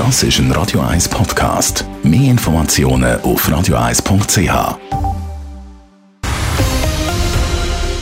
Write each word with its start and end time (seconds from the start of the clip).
Das 0.00 0.22
ist 0.22 0.38
ein 0.38 0.50
Radio 0.52 0.80
1 0.80 1.10
Podcast. 1.10 1.84
Mehr 2.02 2.30
Informationen 2.30 3.20
auf 3.20 3.46
radio1.ch. 3.46 4.78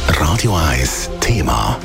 Radio 0.06 0.56
1 0.56 1.10
Thema. 1.18 1.76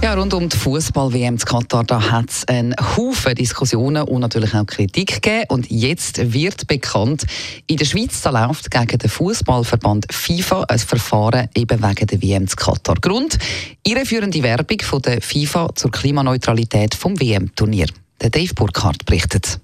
Ja, 0.00 0.14
rund 0.14 0.32
um 0.32 0.48
die 0.48 0.56
Fußball-WM 0.56 1.38
zu 1.38 1.46
Katar, 1.46 1.82
da 1.82 2.12
hat 2.12 2.30
es 2.30 2.46
einen 2.46 2.76
Haufen 2.96 3.34
Diskussionen 3.34 4.04
und 4.04 4.20
natürlich 4.20 4.54
auch 4.54 4.64
Kritik 4.64 5.20
gegeben. 5.20 5.46
Und 5.48 5.68
jetzt 5.68 6.32
wird 6.32 6.68
bekannt, 6.68 7.24
in 7.66 7.78
der 7.78 7.84
Schweiz 7.84 8.20
da 8.20 8.30
läuft 8.30 8.70
gegen 8.70 8.96
den 8.96 9.10
Fußballverband 9.10 10.06
FIFA 10.08 10.66
ein 10.68 10.78
Verfahren 10.78 11.48
eben 11.56 11.82
wegen 11.82 12.06
der 12.06 12.22
WM 12.22 12.46
zu 12.46 12.54
Katar. 12.54 12.94
Grund: 13.00 13.38
irreführende 13.84 14.40
Werbung 14.44 14.78
von 14.82 15.02
der 15.02 15.20
FIFA 15.20 15.74
zur 15.74 15.90
Klimaneutralität 15.90 16.94
vom 16.94 17.18
WM-Turnier. 17.18 17.88
Dave 18.30 18.54
Burkhardt 18.54 19.04
berichtet. 19.04 19.60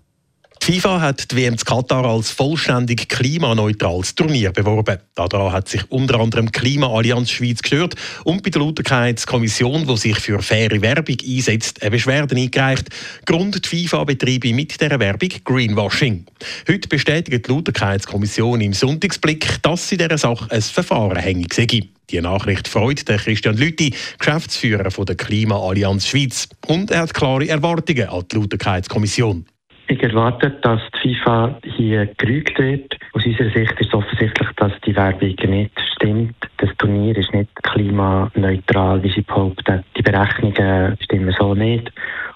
FIFA 0.70 1.00
hat 1.00 1.30
die 1.30 1.36
WM 1.36 1.56
zu 1.56 1.64
Katar 1.64 2.04
als 2.04 2.30
vollständig 2.30 3.08
klimaneutrales 3.08 4.14
Turnier 4.14 4.52
beworben. 4.52 4.98
Daran 5.14 5.50
hat 5.50 5.66
sich 5.66 5.90
unter 5.90 6.20
anderem 6.20 6.52
Klimaallianz 6.52 7.30
Schweiz 7.30 7.62
gestört 7.62 7.94
und 8.24 8.42
bei 8.42 8.50
der 8.50 8.60
Lauterkeitskommission, 8.60 9.86
die 9.86 9.96
sich 9.96 10.18
für 10.18 10.42
faire 10.42 10.82
Werbung 10.82 11.16
einsetzt, 11.26 11.80
eine 11.80 11.92
Beschwerde 11.92 12.36
eingereicht. 12.36 12.90
Grund 13.24 13.64
die 13.64 13.86
FIFA 13.86 14.04
betreibe 14.04 14.52
mit 14.52 14.78
dieser 14.78 15.00
Werbung 15.00 15.30
Greenwashing. 15.42 16.26
Heute 16.68 16.86
bestätigt 16.86 17.46
die 17.46 17.50
Lauterkeitskommission 17.50 18.60
im 18.60 18.74
Sonntagsblick, 18.74 19.62
dass 19.62 19.88
sie 19.88 19.96
dieser 19.96 20.18
Sache 20.18 20.50
ein 20.50 20.60
Verfahren 20.60 21.16
hängig 21.16 21.54
sei. 21.54 21.66
Die 22.10 22.20
Nachricht 22.20 22.68
freut 22.68 23.08
den 23.08 23.16
Christian 23.16 23.56
Lütti, 23.56 23.94
Geschäftsführer 24.18 24.90
der 24.90 25.16
Klimaallianz 25.16 26.08
Schweiz. 26.08 26.46
Und 26.66 26.90
er 26.90 27.00
hat 27.00 27.14
klare 27.14 27.48
Erwartungen 27.48 28.10
an 28.10 28.24
die 28.30 28.36
Lauterkeitskommission. 28.36 29.46
Ich 29.90 30.02
erwarte, 30.02 30.50
dass 30.50 30.82
die 31.02 31.14
FIFA 31.14 31.58
hier 31.64 32.06
gerügt 32.18 32.58
wird. 32.58 32.94
Aus 33.14 33.24
unserer 33.24 33.50
Sicht 33.50 33.72
ist 33.80 33.88
es 33.88 33.94
offensichtlich, 33.94 34.48
dass 34.56 34.72
die 34.86 34.94
Werbung 34.94 35.34
nicht 35.48 35.80
stimmt. 35.94 36.36
Das 36.58 36.68
Turnier 36.76 37.16
ist 37.16 37.32
nicht 37.32 37.48
klimaneutral, 37.62 39.02
wie 39.02 39.10
sie 39.10 39.22
behaupten. 39.22 39.82
Die 39.96 40.02
Berechnungen 40.02 40.98
stimmen 41.00 41.34
so 41.38 41.54
nicht. 41.54 41.90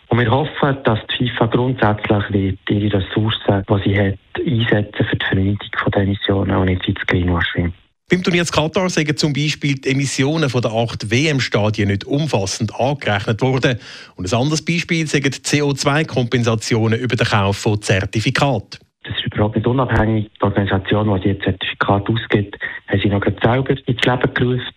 Und 0.08 0.18
wir 0.18 0.30
hoffen, 0.30 0.78
dass 0.84 0.98
die 1.08 1.28
FIFA 1.28 1.46
grundsätzlich 1.46 2.24
wird 2.30 2.58
ihre 2.70 2.98
Ressourcen, 2.98 3.62
die 3.68 3.82
sie 3.84 3.98
hat, 3.98 4.18
einsetzen 4.46 5.06
für 5.06 5.16
die 5.16 5.22
Vermeidung 5.22 5.58
der 5.92 6.02
Emissionen 6.02 6.56
und 6.56 6.66
nicht 6.66 6.88
ins 6.88 7.06
Greenwashing. 7.06 7.74
Beim 8.12 8.22
Turnier 8.22 8.42
in 8.42 8.46
Katar 8.46 8.90
sind 8.90 9.18
zum 9.18 9.32
Beispiel 9.32 9.76
die 9.76 9.88
Emissionen 9.88 10.46
der 10.46 10.70
acht 10.70 11.10
WM-Stadien 11.10 11.88
nicht 11.88 12.04
umfassend 12.04 12.78
angerechnet 12.78 13.40
worden. 13.40 13.78
Und 14.16 14.30
ein 14.30 14.38
anderes 14.38 14.62
Beispiel 14.62 15.06
sind 15.06 15.24
die 15.24 15.30
CO2-Kompensationen 15.30 17.00
über 17.00 17.16
den 17.16 17.26
Kauf 17.26 17.56
von 17.56 17.80
Zertifikaten. 17.80 18.80
Das 19.04 19.16
ist 19.16 19.24
überhaupt 19.24 19.56
nicht 19.56 19.66
unabhängig. 19.66 20.30
Die 20.36 20.42
Organisation, 20.42 21.22
die 21.22 21.32
die 21.32 21.38
Zertifikate 21.38 22.12
ausgibt, 22.12 22.58
haben 22.88 23.00
sie 23.00 23.08
noch 23.08 23.24
selber 23.42 23.70
ins 23.70 24.04
Leben 24.04 24.34
gerufen. 24.34 24.74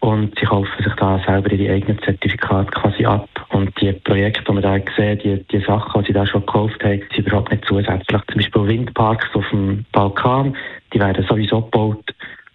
Und 0.00 0.36
sie 0.40 0.46
kaufen 0.46 0.82
sich 0.82 0.94
da 0.94 1.22
selber 1.24 1.52
ihre 1.52 1.74
eigenen 1.74 2.02
Zertifikate 2.02 2.72
quasi 2.72 3.04
ab. 3.04 3.28
Und 3.50 3.80
die 3.80 3.92
Projekte, 3.92 4.42
die 4.42 4.54
wir 4.54 4.60
da 4.60 4.76
sehen, 4.96 5.20
die, 5.22 5.44
die 5.56 5.64
Sachen, 5.64 6.02
die 6.02 6.08
sie 6.08 6.14
da 6.14 6.26
schon 6.26 6.44
gekauft 6.44 6.82
haben, 6.82 7.00
sind 7.14 7.28
überhaupt 7.28 7.52
nicht 7.52 7.64
zusätzlich. 7.64 8.20
Zum 8.26 8.36
Beispiel 8.38 8.66
Windparks 8.66 9.26
auf 9.34 9.44
dem 9.52 9.84
Balkan, 9.92 10.56
die 10.92 10.98
werden 10.98 11.24
sowieso 11.28 11.62
gebaut 11.62 12.12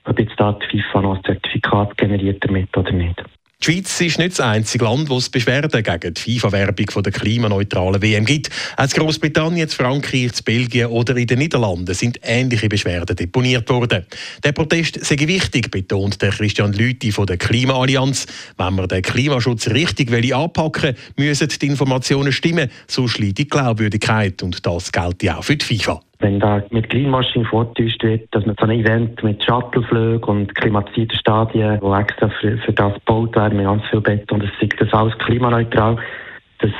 ob 0.08 0.20
jetzt 0.20 0.34
da 0.38 0.54
die 0.54 0.82
FIFA 0.82 1.02
noch 1.02 1.16
ein 1.18 1.24
Zertifikat 1.24 1.98
generiert 1.98 2.44
damit 2.44 2.76
oder 2.76 2.92
nicht. 2.92 3.24
Die 3.60 3.74
Schweiz 3.74 4.00
ist 4.02 4.20
nicht 4.20 4.38
das 4.38 4.40
einzige 4.40 4.86
Land, 4.86 5.10
das 5.10 5.30
Beschwerden 5.30 5.82
gegen 5.82 6.14
die 6.14 6.40
FIFA-Werbung 6.40 7.04
der 7.04 7.12
klimaneutralen 7.12 8.02
WM 8.04 8.24
gibt. 8.24 8.52
Auch 8.78 8.84
in 8.84 8.90
Großbritannien, 8.92 9.68
Frankreich, 9.68 10.46
Belgien 10.46 10.88
oder 10.88 11.18
in 11.18 11.26
den 11.26 11.40
Niederlanden 11.40 11.96
sind 11.96 12.20
ähnliche 12.22 12.70
Beschwerden 12.70 13.16
deponiert 13.16 13.68
worden. 13.68 14.06
Der 14.44 14.52
Protest 14.52 15.04
sei 15.04 15.18
wichtig, 15.28 15.72
betont 15.72 16.22
der 16.22 16.30
Christian 16.30 16.72
Lüthi 16.72 17.12
von 17.12 17.26
der 17.26 17.38
Klimaallianz. 17.38 18.28
Wenn 18.58 18.76
wir 18.76 18.88
den 18.88 19.02
Klimaschutz 19.02 19.68
richtig 19.70 20.12
anpacken 20.36 20.96
müssen 21.16 21.50
die 21.50 21.66
Informationen 21.66 22.32
stimmen, 22.32 22.70
sonst 22.86 23.18
liegt 23.18 23.40
die 23.40 23.48
Glaubwürdigkeit. 23.48 24.44
Und 24.44 24.64
das 24.68 24.92
gilt 24.92 25.28
auch 25.32 25.44
für 25.44 25.56
die 25.56 25.66
FIFA. 25.66 26.04
Wenn 26.20 26.40
da 26.40 26.64
mit 26.72 26.90
Greenwashing 26.90 27.46
vortäuscht 27.46 28.04
wird, 28.04 28.28
dass 28.34 28.46
man 28.46 28.56
so 28.60 28.66
ein 28.66 28.72
Event 28.72 29.22
mit 29.24 29.44
Shuttleflügen 29.44 30.24
und 30.24 30.56
klimatisierten 30.56 31.18
Stadien, 31.18 31.80
wo 31.82 31.94
extra 31.96 32.30
für, 32.42 32.58
für 32.58 32.74
das 32.74 32.94
gebaut 32.96 33.36
werden, 33.36 33.58
mit 33.58 33.66
ganz 33.66 33.84
viel 33.86 34.02
Bett 34.02 34.32
und 34.32 34.44
es 34.44 34.50
ist 34.60 34.74
das 34.80 34.94
alles 34.94 35.18
klimaneutral, 35.20 35.98
dass, 36.60 36.72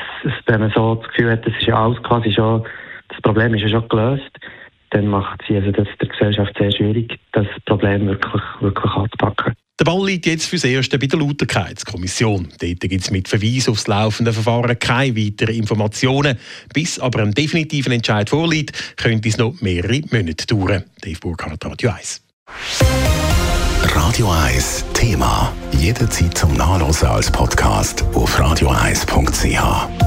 wenn 0.48 0.62
man 0.62 0.72
so 0.72 0.96
das 0.96 1.08
Gefühl 1.10 1.32
hat, 1.32 1.46
das 1.46 1.54
ist 1.54 1.68
ja 1.68 1.84
alles 1.84 2.02
quasi 2.02 2.32
schon, 2.32 2.64
das 3.10 3.22
Problem 3.22 3.54
ist 3.54 3.62
ja 3.62 3.70
schon 3.70 3.88
gelöst, 3.90 4.40
dann 4.90 5.08
macht 5.08 5.44
sie 5.48 5.56
also 5.56 5.72
das 5.72 5.88
der 6.02 6.08
Gesellschaft 6.08 6.58
sehr 6.58 6.72
schwierig, 6.72 7.20
das 7.34 7.48
Problem 7.66 8.08
wirklich, 8.08 8.44
wirklich 8.62 8.94
anzupacken. 8.94 9.54
Der 9.88 9.94
Ball 9.94 10.08
liegt 10.08 10.26
jetzt 10.26 10.48
fürs 10.48 10.66
Erste 10.66 11.00
bei 11.00 11.08
der 11.08 11.18
Lauterkeitskommission. 11.18 12.50
Dort 12.60 12.80
gibt 12.82 13.06
es 13.06 13.10
mit 13.10 13.30
Verweis 13.30 13.70
aufs 13.70 13.88
laufende 13.88 14.34
Verfahren 14.34 14.78
keine 14.78 15.16
weiteren 15.16 15.56
Informationen. 15.56 16.38
Bis 16.74 17.00
aber 17.00 17.22
ein 17.22 17.34
definitiver 17.34 17.92
Entscheid 17.92 18.30
vorliegt, 18.30 18.98
könnte 18.98 19.30
es 19.30 19.38
noch 19.38 19.62
mehrere 19.62 20.02
Monate 20.12 20.46
dauern. 20.46 20.84
Dave 21.00 21.20
Burkhardt, 21.22 21.64
Radio 21.64 21.92
1. 21.92 22.22
Radio 23.96 24.30
1 24.30 24.84
Thema. 24.94 25.54
Jederzeit 25.80 26.38
zum 26.38 26.54
Nachlesen 26.58 27.08
als 27.08 27.32
Podcast 27.32 28.04
auf 28.14 28.38
radio1.ch. 28.38 30.07